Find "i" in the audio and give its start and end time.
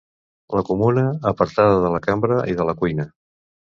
2.55-2.59